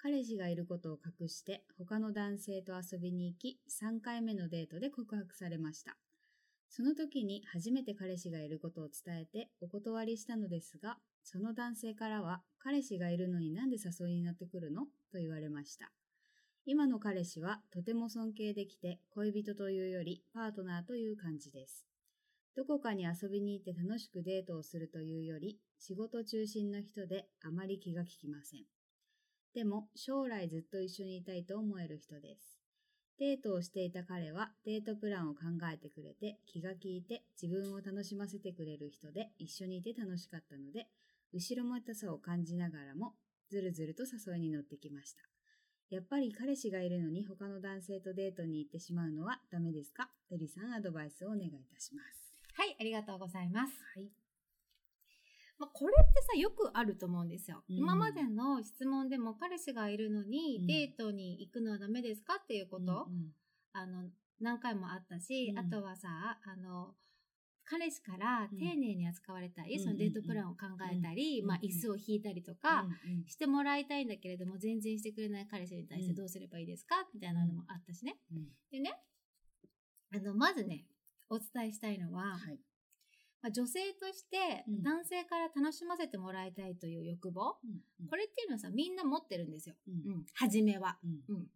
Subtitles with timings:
[0.00, 5.96] 彼氏がいることを隠して他の男性と遊びに行き、3回目のデートで告白されました。
[6.70, 14.82] その時に初めて彼氏がいることを伝えてお断りしたのですが、その男性からは、彼氏がいるのになんで誘いになってくるの？
[15.10, 15.90] と言われました。
[16.64, 21.86] 今の彼氏はとても尊敬できて恋人というよりパートナーという感じです。
[22.54, 28.60] どこかに遊びに行って楽しくデートをするというより仕事中心の人であまり気が利きません。
[29.54, 32.58] でも将来ずっと一緒にいたいと思える人です。
[33.18, 35.40] デートをしていた彼はデートプランを考
[35.72, 40.86] えてくれて気が利いて自分を楽しませてくれる人で一緒にいて楽しかったので
[41.32, 43.14] 後ろめたさを感じながらも
[43.50, 45.22] ずるずると誘いに乗ってきました。
[45.90, 50.10] やっぱり彼氏がいるのに他の男性とデートに行ってしまうのはダメですか？
[50.30, 52.34] エリさんアドバイスをお願いいたします。
[52.54, 53.72] はい、ありがとうございます。
[53.94, 54.17] はい。
[55.58, 57.64] まあ、これってさ、よくあると思うんですよ。
[57.68, 57.76] うん。
[57.76, 60.66] 今までの質問でも、彼氏がいるのにうん。
[60.66, 63.32] デートに行くのはダメですかっていうこと、うん
[63.72, 64.08] あの、
[64.40, 65.58] 何回もあったし、うん。
[65.58, 66.94] あとはさ、あの、
[67.64, 72.86] 彼氏から丁寧に扱われたい、うんそのデートプランを考えたり、うんまあ、椅子を引いたりとか、
[73.26, 78.16] してもらいたいんだけれども、全然してくれない彼氏に対してどうすればいいですか、みたいなのもあったしね。
[78.32, 78.48] うん。
[78.70, 78.98] でね、
[80.14, 80.86] あの、まずね、
[81.28, 82.58] お伝えしたいのは、はい。
[83.42, 84.82] まあ、女性としてうん。
[84.82, 87.56] 男性から楽しませてもらいたいという欲望、
[88.00, 88.06] うん。
[88.08, 89.76] これっていうのはさ、みんな持ってるんですよ。
[89.86, 90.12] うん。
[90.12, 90.26] うん。
[90.34, 90.98] 初めは。
[91.04, 91.36] うん。
[91.36, 91.46] うん。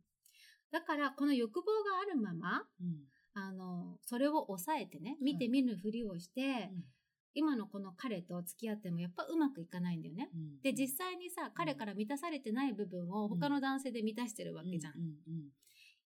[0.71, 2.97] だから、この欲望があるまま、うん。
[3.35, 6.71] あの、それを抑えてね、見て見ぬふりをして、
[7.35, 10.29] 今のこの彼と付き合ってもやっぱうまくいかないんだよね。
[10.35, 10.61] うん。
[10.61, 14.93] で、実際にさ、彼から満たされてない部分を他の男性で満たしてるわけじゃん。
[14.95, 15.01] うん。
[15.01, 15.49] うん。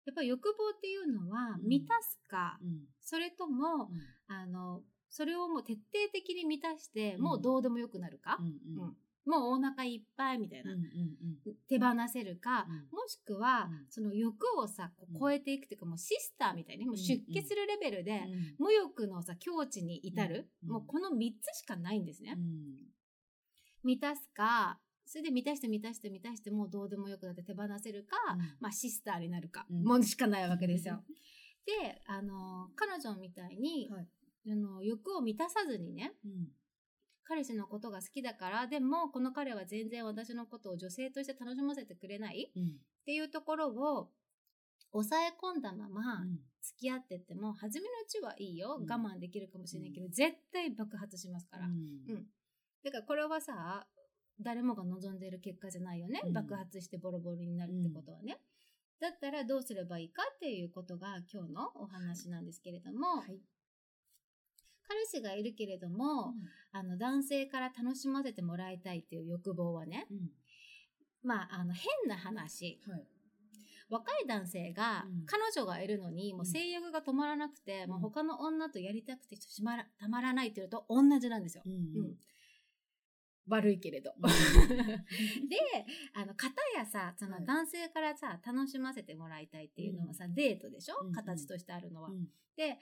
[0.04, 1.68] やっぱ欲望っていうのはうん。
[1.68, 2.84] 満たすか、うん。
[3.02, 3.90] それとも、
[4.28, 7.22] あの、それをもう徹底的に満たして、うん。
[7.22, 8.46] もうどうでもよくなるか、うん
[8.82, 8.96] うん。
[9.26, 12.76] もうお腹いっぱいみたいな、うんうん手放せるか、うん。
[12.96, 13.86] もしくは、うん。
[13.90, 18.22] その欲をさ、こう超えていくっていうか、もうシスターみたいに、もう出家するレベルで、
[18.58, 18.66] うん。
[18.66, 20.70] 無欲のさ、境地に至る、うん。
[20.70, 22.34] もうこの3つしかないんですね。
[22.36, 22.76] うん。
[23.82, 28.40] 満たすか、それで満たして満たして満たしてもうどうでもよくなって手放せるか、うん。
[28.60, 29.84] まあシスターになるか、うん。
[29.84, 31.02] もんしかないわけですよ。
[31.66, 34.08] で、あの、彼女みたいに、はい
[34.48, 36.48] あの欲を満たさずにね、うん。
[37.24, 42.62] 彼氏のことが好きだから、でもこの彼は全然私のことを女性として楽しませてくれないうん。
[42.62, 42.66] っ
[43.04, 44.10] ていうところを
[44.92, 46.38] 抑え込んだままうん。
[46.62, 48.90] 付き合ってっても、初めのうちはいいよ、うん。
[48.90, 51.66] 我慢できるかもしれないけど、絶対爆発しますから。
[51.66, 51.72] うん。
[51.72, 52.26] うん。
[52.84, 53.86] だからこれはさ、
[54.40, 56.22] 誰もが望んでいる結果じゃないよね。
[56.24, 56.32] うん。
[56.32, 58.40] 爆発してボロボロになるってことはね。
[59.00, 63.38] だったらどうすればいいかっていうことが今日のお話なんですけれども、はい
[64.88, 66.34] 彼氏がいるけれども、
[66.72, 70.30] あの男性から楽しませてもらいたいっていう欲望はね、うん。
[71.22, 73.06] まあ、あの変な話、はい。
[73.88, 75.26] 若い男性が、うん。
[75.26, 77.90] 彼女がいるのに、もう性欲が止まらなくて、うん。
[77.90, 81.62] もう他の女とやりたくてしまらたまらないっていうのと同じなんですよ。
[81.66, 81.72] うん。
[81.72, 82.14] うん。
[83.48, 84.12] 悪いけれど。
[84.18, 84.26] で、
[86.14, 87.44] あの、片やさ、そのはい。
[87.46, 91.12] 男性からさ、楽しませてもらいたいっていうのはさ、デートでしょ、うんうん。
[91.12, 92.08] 形としてあるのは。
[92.08, 92.28] うん。
[92.56, 92.78] で、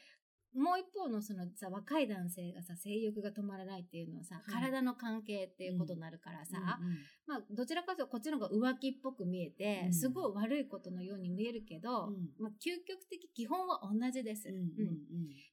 [0.55, 4.45] もう一方のそのさ、若い男性がさ、性欲が止まらないっていうのはさ、はい。
[4.53, 9.95] 体の関係っていうことになるからさ、うんまあ、どちらかというとこっちの方が浮気っぽく見えて、うん。
[9.95, 12.31] すごい悪いことのように見えるけど、うん。
[12.39, 14.49] まあ、究極的基本は同じです。
[14.49, 14.65] うんうん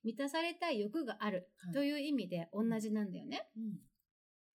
[0.03, 1.73] 満たされたい欲があるはい。
[1.73, 3.47] という意味で同じなんだよね。
[3.57, 3.73] うん。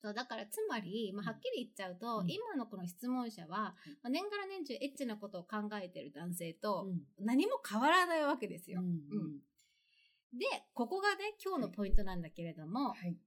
[0.02, 2.30] そうだからつまり、まあ、はっきり言っちゃうと、うん。
[2.30, 7.26] 今のこの質問者は、まあ、年がら年中エッチなことを考えてる男性とうん。
[7.26, 8.82] 何も変わらないわけですよ。
[8.82, 8.88] うん。
[8.88, 9.40] うん
[10.38, 13.18] で、ここがね、今日のポイントなんだけれども、はい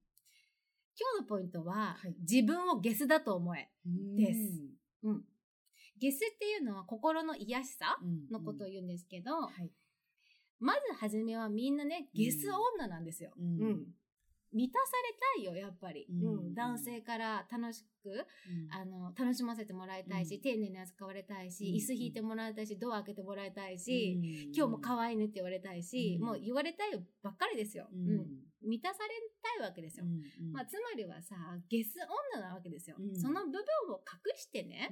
[1.00, 3.70] 今日のポイントは、はい自分をゲスだと思え。
[4.16, 4.38] です
[5.04, 5.24] うんうん。
[5.96, 9.70] ゲスっていうのは心の癒しさうんのことを言うんですけど、はい
[10.60, 13.32] まずはじめはみんなね、ゲス女なんですよ。
[13.38, 13.86] ううんん。
[14.52, 16.06] 満たされたいよ、やっぱり。
[16.10, 16.54] うんうん。
[16.54, 18.24] 男性から楽しく、うん
[18.72, 26.90] あの、楽しませてもらいたいし、うん丁寧に扱われたいし、うん椅子引いてもらいたいし、ドア開けてもらいたいし、うん今日も可愛いねって言われたいし、うんもう言われたい
[27.22, 27.88] ばっかりですよ。
[27.92, 28.26] ううんん。
[28.62, 30.04] 満たされたいわけですよ。
[30.06, 31.36] うんまあ、つまりはさ、
[31.68, 31.96] ゲス
[32.34, 32.96] 女なわけですよ。
[32.98, 33.60] うんその部分
[33.94, 34.90] を隠してね、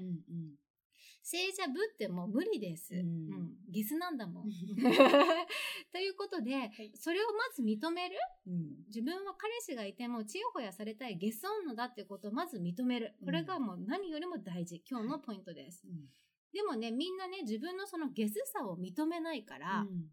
[0.97, 2.95] うんうん聖者ぶってもう無理です。
[2.95, 3.57] ううんん。
[3.69, 4.45] ゲスなんだもん。
[4.45, 4.51] う ん
[5.93, 8.17] ということで、それをまず認める？
[8.47, 13.15] うん自分は彼氏がいても、ちやほやされたいゲス女だってことをまず認める。
[13.25, 14.83] これがもう何よりも大事。
[14.89, 15.87] 今日のポイントです。
[15.89, 16.09] うん
[16.53, 20.11] でもね、みんなね、自分のそのゲスさを認めないから、うん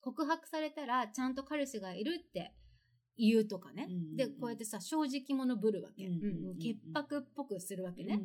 [0.00, 2.52] 告白されたらちゃんと彼氏がいるって
[3.16, 3.86] 言うとかね。
[3.88, 6.06] うんうんうんで、こうやってさ、正直者ぶるわけ。
[6.06, 8.20] うんうんうんうん潔白っぽくするわけね。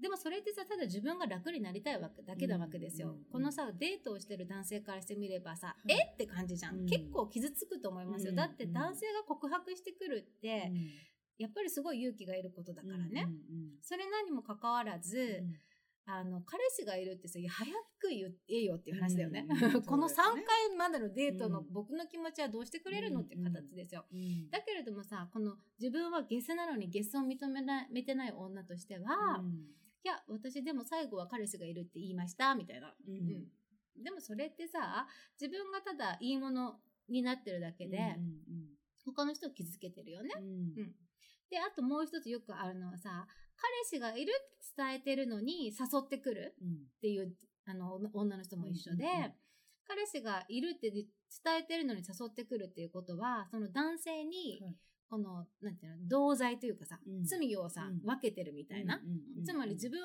[0.00, 3.08] でもそれってさ、ただ自分が楽になりたいわけだけなわけですよ。
[3.08, 5.92] うんうんうんこのさ、デートをしてる男性からしてみればさ、い。
[5.92, 5.96] え？
[6.14, 6.86] って感じじゃん,、うん。
[6.86, 8.30] 結構傷つくと思いますよ。
[8.30, 10.88] うんだって男性が告白してくるって、うん。
[11.38, 13.06] やっぱりすごい勇気がいることだからね。
[13.06, 15.54] うんうんそれ何もかかわらず、うん。
[16.10, 19.46] あの、彼氏がいるってさ、早く言えよっていう話だよね。
[19.48, 20.44] うんうん この3そうですね。
[20.70, 21.72] 回までのデートのうん。
[21.72, 23.20] 僕の気持ちはどうしてくれるの？
[23.20, 24.06] っていう形ですよ。
[24.10, 29.66] うんだけれどもさ、この自分はゲスなのにゲスを認めなてない女としては、うん
[30.04, 32.94] いや、私でも最後は彼氏がいるって言いました、みたいな。
[33.06, 33.14] うん。
[33.14, 34.02] うん。
[34.02, 35.06] でもそれってさ、
[35.40, 36.76] 自分がただいいもの
[37.08, 40.28] になってるだけで、うん他の人を傷つけてるよね。
[40.36, 40.44] うん。
[40.44, 40.94] うん。
[41.50, 46.68] で、あともう一つよくあるのはさ、彼氏がいるって伝えてるのに誘ってくるうん。
[46.68, 47.34] っていう、
[47.64, 49.32] あの、女の人も一緒で、うんうんうん。
[49.86, 51.06] 彼氏がいるって伝
[51.60, 54.76] えてるのに誘ってくるっていうことは、その男性に、はい
[55.08, 57.24] この、なんていうの、同罪というかさ、うん。
[57.24, 58.00] 罪をさ、うん。
[58.00, 58.96] 分けてるみたいな。
[58.96, 60.00] うんつまり自分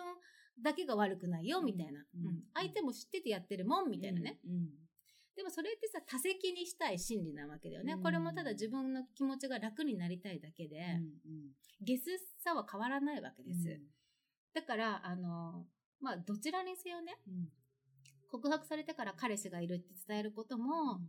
[0.62, 2.06] だけが悪くないよ、みたいな、
[2.54, 4.40] 相手も知っててやってるもん、みたいなね。
[4.46, 4.70] うん
[5.36, 7.94] でもそれってさ、多責にしたい心理なわけだよね。
[7.94, 8.04] うん。
[8.04, 10.78] これもただ自分の気持ちが楽になりたいだけで、
[11.26, 11.52] うん
[11.82, 12.04] ゲス
[12.42, 13.50] さは変わらないわけうん。
[13.50, 13.82] です。
[14.54, 15.66] だから、あの、
[16.00, 17.50] まあ、どちらにせよね、うん。
[18.30, 21.02] 告白されてから彼氏がいるって伝えることも、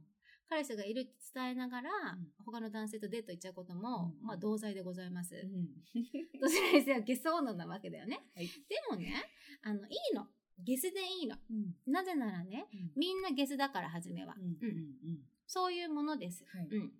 [0.49, 5.35] 彼氏がいるって伝えながら、ん他の男性とデート行っちゃうことも、うんまあ、同罪でございます。
[5.35, 5.69] うん
[6.41, 8.25] どちらにせよゲス女なわけだよね。
[8.35, 8.53] はいで
[8.91, 9.25] もね、
[9.63, 10.29] あの、いいの。
[10.59, 11.37] ゲスでいいの。
[11.51, 14.35] うんなぜならね、みんなゲスだから、初めは。
[14.39, 16.45] うんうんそういうものです。
[16.47, 16.93] はいうん。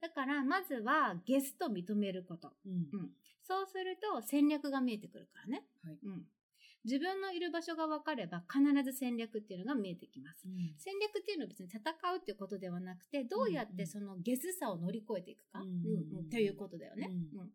[0.00, 2.56] だから、まずは、ゲスと認めること。
[2.64, 5.66] うんそうすると、戦略が見えてくるからね。
[5.82, 6.26] はいうん。
[6.84, 10.46] 自分のいる場所が分かれば、必ず戦略っていうのが見えてきます。
[10.46, 10.74] うん。
[10.78, 16.28] 戦略っていうのは別に戦うっていうことではなくて、どうやってそのゲスさを乗り越えていくか、うんうんうん。
[16.30, 17.08] ということだよね。
[17.10, 17.40] うん。
[17.40, 17.50] うん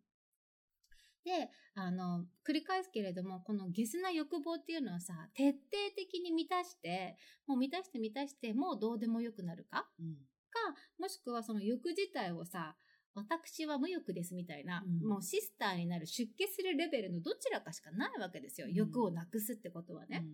[1.25, 5.59] で、あの、繰り返すけれども、このゲスな欲望っていうのはさ、徹底
[5.93, 9.85] 的に満たして、もう満たして満たして、もうどうでもよくなるか？
[9.99, 10.15] うん。
[10.49, 12.77] か、もしくはその欲自体をさ、
[13.19, 15.07] 私は無欲ですみたいな、うん。
[15.07, 18.68] もうシスターになる出家するレベルのどちらかしかないわけですよ。
[18.68, 18.74] うん。
[18.74, 20.25] 欲をなくすってことはね。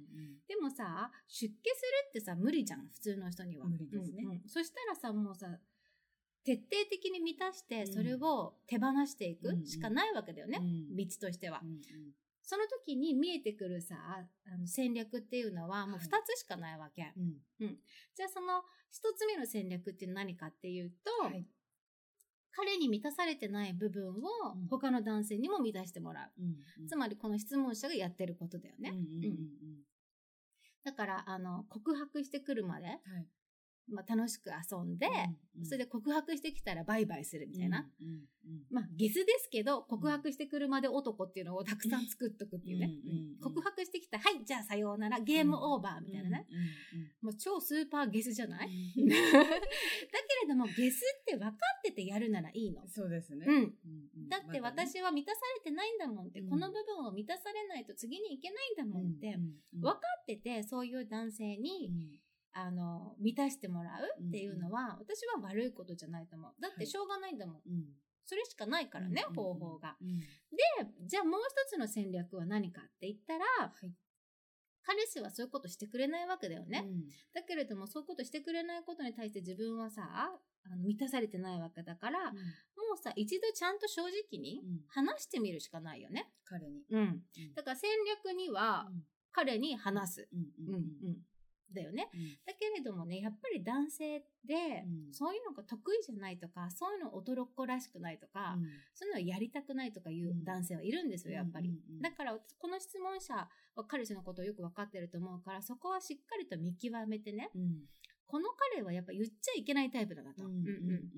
[0.48, 3.66] でもさ、出家するってさ、無理じゃん、普通の人には。
[3.66, 4.24] 無理ですね。
[4.24, 4.42] うんうん。
[4.48, 5.48] そしたらさ、もうさ、
[6.44, 7.94] 徹底的に満たして、うん。
[7.94, 10.60] それを手放していくしかないわけだよね。
[10.62, 10.96] うん。
[10.96, 11.62] 道としては。
[11.64, 11.82] うん
[12.48, 17.12] その時に見えてくるさ、あの戦略っていうのはもうはい二つしかないわけ。
[17.18, 17.78] うん。
[18.16, 21.48] じゃあその一つ目の戦略って何かっていうと、はい
[22.56, 24.14] 彼に満たされてない部分を
[24.56, 24.68] うん。
[24.70, 26.42] 他の男性にも満たしてもらう。
[26.42, 28.90] うんつまりこの質問者がやってることだよね。
[28.90, 29.04] うんうん。
[29.04, 29.84] うん。
[30.84, 33.00] だから、あの、告白してくるまで、はい
[33.88, 35.10] まあ、楽しく遊んで、う
[35.62, 37.88] んそれで告白してきたらバイバイするみたいな。
[38.02, 38.26] うんうん
[38.70, 42.88] まあ、ゲスですけど、告白してくるまで男っていうのをたくさん作っとくっていうね。
[43.06, 46.48] うんうんうん告白してきた、はい、じゃあさようなら、ゲームオーバーみたいなね。
[46.50, 52.88] うんうんもう超スーパーゲスじゃない、うん だけれども、ゲスって分かっててやるならいいの。
[52.88, 53.46] そうですね。
[53.48, 53.56] うん。
[53.56, 54.30] うんうん。
[54.30, 56.50] だって私は満たされてないんだもんって、うん。
[56.50, 61.92] この部分を満たされないと次に行けないんだもんって、うんうん分かってて、そういう男性に、
[62.58, 66.54] あの、満たしてもらうっていうのは、私は悪いことじゃないと思う。
[66.62, 67.56] だってしょうがないんだもん。
[67.68, 67.86] うん
[68.28, 69.98] それしかないからね、うん方法が。
[70.02, 70.26] うんで、
[71.06, 73.94] じゃあもう一つの戦略は何かって言ったら、はい
[74.88, 76.86] 彼氏はそういうことしてくれないわけだよね。
[76.88, 80.04] うんだけれども、そういうことしてくれないことに対して自分はさ、
[80.64, 82.38] あの満たされてないわけだから、も
[82.94, 86.32] うさ、一度ちゃんと正直にうん話してみるしかないよね。
[86.46, 87.00] 彼にうん。
[87.00, 88.88] うんだから戦略には、
[89.32, 90.30] 彼に話す。
[90.32, 91.18] うんうんうん、うん。
[91.74, 92.10] だよね。
[92.14, 92.38] うん。
[92.46, 95.14] だけれどもね、やっぱり男性で、うん。
[95.14, 98.58] そういうのが得意じゃないとか、そういうの男っ子らしくないとか、
[98.94, 100.44] そういうのをやりたくないとかいううん。
[100.44, 101.70] 男性はいるんですよ、やっぱり。
[101.70, 102.02] うんうんうん。
[102.02, 103.50] だから、この質問者は
[103.88, 107.86] 彼氏のことをよくわかってると思うから、そこはしっかりと見極めてね、うん。
[108.28, 110.44] この彼はやっぱ言っちゃいけないタイプだなと。
[110.44, 110.62] うんうんう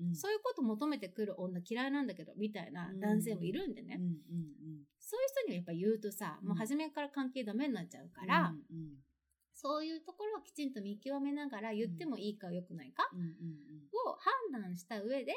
[0.04, 0.14] んうん。
[0.14, 3.96] そういうこと求めてくる女嫌いなんだけど、みたいな男性もいるんでね。
[3.98, 4.18] うんうん
[5.00, 8.98] そういう人にはやっぱ言うとさ、もう初めから関係ダメになっちゃうから、うん
[9.60, 13.10] そういうところをきちんと見極めながら言ってもいいか良くないか
[14.06, 14.16] を
[14.52, 15.32] 判断した上で、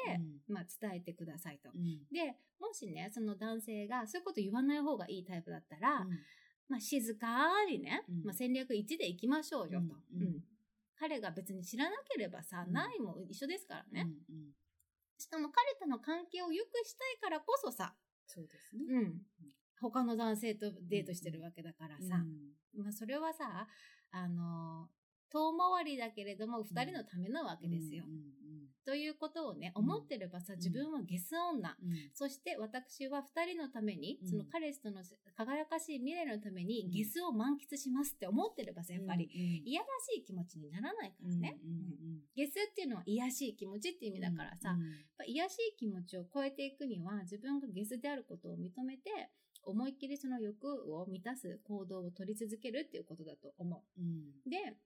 [0.48, 0.54] うん。
[0.54, 1.70] まあ伝えてくださいと。
[1.74, 2.06] うん。
[2.12, 6.06] で、もしね、その男性がそういうこと言わない方がいいタイプだったら、
[6.68, 8.24] まあ静かにね、うん。
[8.26, 9.96] まあ戦略1で行きましょうよと。
[10.94, 12.72] 彼が別に知らなければさ、うん。
[12.72, 14.08] ないも一緒ですからね。
[15.18, 18.84] しかも彼との関係を良くしたいからこそさ、そうですね。
[18.88, 19.22] うん。
[19.82, 22.24] 他の男性とデートしてるわけだからさ、
[22.76, 23.66] まあそれはさ、
[24.12, 24.88] あの、
[25.30, 28.04] 遠回りだけれども、二人のためなわけですよ。
[28.84, 29.84] ということをね、うん。
[29.84, 31.76] 思ってればさ、自分はゲス女。
[31.80, 32.10] うん。
[32.14, 34.28] そして私は二人のために、うん。
[34.28, 35.02] その彼氏との
[35.36, 36.90] 輝かしい未来のためにうん。
[36.90, 41.58] ゲスを満喫しますって思ってればさ、やっぱり、うんいやらしい気持ちにならないからね。
[42.34, 49.30] ゲスっていうのは癒やしい気持ちっていう意味だからさ、うんやっぱ癒やしい気持ちを超えていくには自分がゲスであることを認めて
[49.64, 54.00] 思いっきりその欲を満たす行動を取り続けるっていうことだと思う。
[54.00, 54.50] うん。
[54.50, 54.76] で、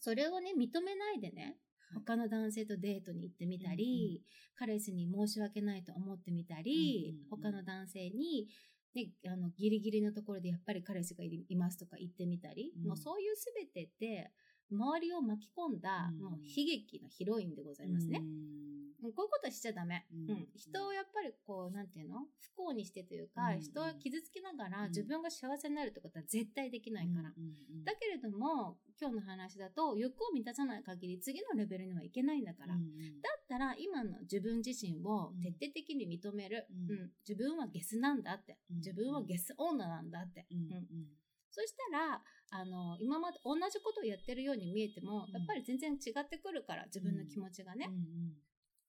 [0.00, 1.56] それをね、認めないでね、
[1.90, 2.02] はい。
[2.06, 4.22] 他の男性とデートに行ってみたり、
[4.54, 8.48] 彼氏に申し訳ないと思ってみたり、うんうんうん他の男性に、
[8.94, 12.88] ね、あのギリギリのところでやっぱり彼氏がいいますとか言ってみたり、うん。
[12.88, 14.30] もうそういうすべてって
[14.70, 16.22] 周りを巻き込んだ、うん。
[16.22, 18.20] もう悲劇のヒロインでございますね。
[18.22, 19.12] うんうん。
[19.12, 20.06] こういうことはしちゃダメ。
[20.12, 20.30] うん。
[20.30, 20.48] うん。
[20.54, 22.26] 人をやっぱりこう、なんていうの？
[22.40, 23.60] 不幸にしてというか、うん。
[23.60, 24.88] 人を傷つけながらうん。
[24.88, 27.32] 自分が幸せになるってことは絶対できないから。
[27.36, 27.44] うん。
[27.78, 27.84] うん。
[27.84, 32.74] だけれども、今日の話だと、欲を満たさない限り次のレベルにはいけないんだから。
[32.74, 36.66] うんだったら、今の自分自身を徹底的に認める。
[36.70, 36.90] うん。
[36.90, 37.12] うん。
[37.28, 38.58] 自分はゲスなんだって。
[38.70, 38.76] うん。
[38.78, 40.46] 自分はゲス女なんだって。
[40.50, 40.58] うん。
[40.58, 41.06] うん。
[41.50, 45.32] そしたら、あの、今まで同じことをやってるように見えても、うん。
[45.32, 47.86] やっぱり全然違ってくるから、自分の気持ちがね。
[47.88, 48.34] うん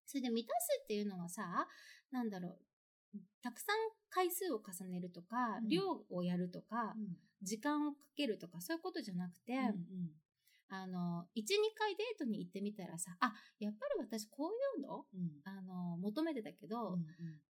[0.07, 1.67] それで満たすっていうのはさ、
[2.11, 2.57] なんだろ
[3.13, 3.75] う、たくさん
[4.09, 5.69] 回数を重ねるとか、うん。
[5.69, 7.17] 量をやるとか、うん。
[7.41, 9.75] 時間をかけるとか、そういうことじゃなくて、うん
[10.69, 11.45] あの、1、2
[11.77, 15.29] 回デートに行ってみたらさ、あ、やっぱり私こういうのうん。
[15.45, 17.05] あの、求めてたけど、うん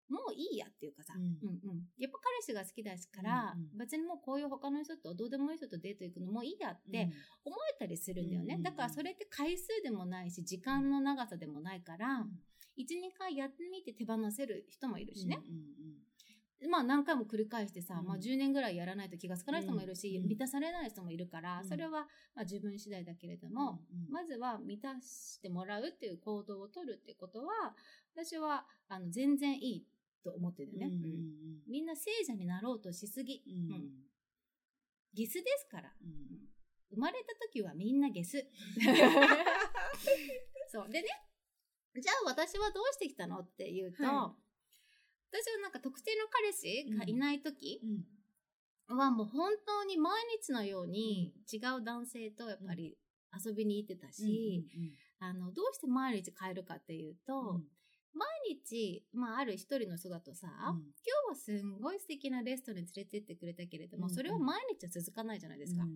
[0.08, 1.22] もういいやっていうかさ、うん。
[1.22, 1.82] うんうん。
[1.98, 3.78] やっぱ彼氏が好きですから、うんうん。
[3.78, 7.10] 別にもうこういう他の人とどうでもいい人とデート行くのもういいやって
[7.44, 8.44] 思えたりするんだよね。
[8.44, 8.62] うんうんうん。
[8.62, 12.30] だからそれって回数でもないし、時間の長さでもないから、ん。
[12.76, 15.40] 1、2回やってみて手放せる人もいるしね。
[15.42, 15.94] うんうん
[16.68, 18.06] まあ何回も繰り返してさ、うん。
[18.06, 20.28] まあ10年ぐらいやらないと気がつかない人もいるし、うん。
[20.28, 21.68] 満たされない人もいるから、うん。
[21.68, 21.90] それは
[22.34, 24.10] まあ自分次第だけれども、うん。
[24.10, 27.74] まずは満たしてもらうっていう行動を取るってことは、
[28.14, 29.86] 私はあの全然いい
[30.24, 30.86] と思ってるよね。
[30.86, 31.70] うんうんうん。
[31.70, 33.42] みんな聖者になろうとしすぎ。
[33.46, 33.52] うん。
[33.52, 33.90] うん。
[35.12, 35.92] ゲスですから。
[36.02, 36.48] うん。
[36.90, 38.44] 生まれた時はみんなゲス。
[40.70, 40.90] そう。
[40.90, 41.08] でね、
[42.00, 44.34] じゃあ私はどうしてきたのっていうと、は
[45.30, 47.80] 私はなんか特定の彼氏がいない時
[48.88, 48.98] うん。
[48.98, 52.98] はもう本当に毎日のように違う男性とやっぱり
[53.44, 54.66] 遊びに行ってたし、
[55.18, 57.60] あの、どうして毎日変えるかっていうと、
[58.14, 65.82] 毎日、まあ、ある一人の人だとさ、今日はすんごい素敵なレストランに連れてってくれたけれども、うんそれは毎日は続かないじゃないですか。
[65.82, 65.92] うんう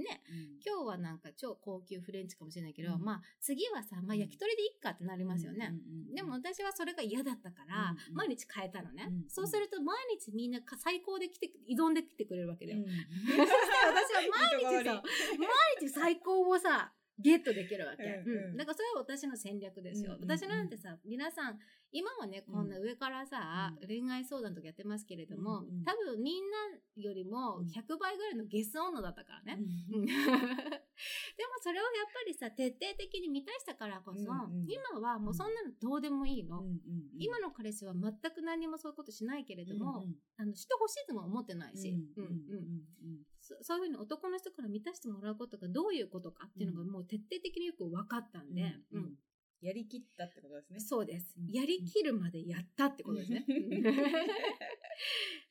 [0.00, 0.02] ん。
[0.02, 0.22] ね。
[0.64, 3.02] 今日はなんか超高級フレンチかもしれないけど、うん。
[3.02, 5.72] まあ次はさ、まあ焼き鳥でいっかってなりますよね。
[6.14, 8.14] でも私はそれが嫌だったから、うんうん。
[8.14, 9.28] 毎日変えたのね、うんうん。
[9.28, 12.78] そうすると毎日みんなか最高で来て、挑んできてくれるわけだよ。
[12.78, 12.86] うん。
[12.86, 14.22] そしたら私は
[14.62, 15.02] 毎日さ、
[15.82, 18.04] 毎日最高をさ、ゲットできるわけ。
[18.04, 20.16] うんだからそれは私の戦略ですよ。
[20.20, 21.58] 私なんてさ、皆さん、
[21.92, 23.88] 今はね、こんな上からさ、うん。
[23.88, 27.66] 恋愛相談とかやってますけれども、多分みんなよりもうん。
[27.66, 29.58] 100倍ぐらいのゲス女だったからね。
[29.92, 30.00] うん。
[30.00, 34.20] うんでもそれをやっぱりさ、徹底的に満たしたからこそ、
[34.66, 36.60] 今はもうそんなのどうでもいいの。
[36.60, 36.80] うんうん
[37.18, 40.04] 今の彼氏は全く何もそういうことしないけれども、
[40.36, 48.62] あのしてほしいとも思ってないし、うんうんうんそそういうふうに男の人から満たしてもらうことがどういうことかっていうのがもう徹底的によく分かったんで、
[48.92, 49.14] うんうん
[49.62, 50.80] やりきったってことですね。
[50.80, 51.50] そうですうん。
[51.50, 53.44] やりきるまでやったってことですね。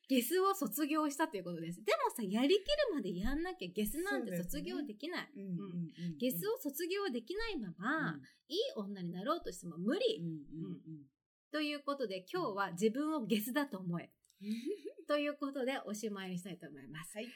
[0.08, 1.84] ゲスを卒業したということです。
[1.84, 5.30] でもさ、やりきるまでやんなきゃゲスなんて卒業できない。
[5.36, 8.16] うんうんうんゲスを卒業できないまま、
[8.48, 10.20] いい女になろうとしても無理。
[10.20, 11.06] うんうん
[11.52, 14.12] ということで今日は自分をゲスだと思え。
[15.08, 17.16] ということでおしまいにしたいと思います。
[17.18, 17.28] はい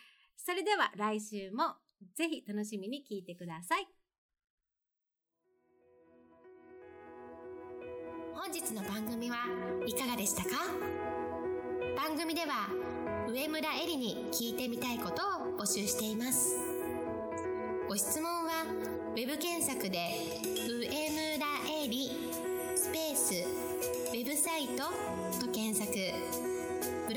[0.46, 1.76] それでは来週も
[2.16, 3.88] ぜひ楽しみに聞いてください。
[8.34, 9.38] 本日の番組は
[9.86, 10.50] いかがでしたか？
[11.96, 12.70] 番組では
[13.28, 16.58] 上村えりに聞いてみたいことを募集しています。
[17.88, 18.64] ご質問は
[19.16, 19.98] ウウェブ検索で
[20.56, 21.46] 「上村
[21.84, 22.10] えり」
[22.74, 23.34] スペース
[24.10, 24.86] 「ウェブサイト」
[25.46, 26.39] と検索。